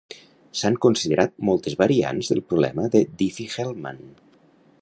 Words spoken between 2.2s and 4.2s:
del problema de Diffie-Hellman.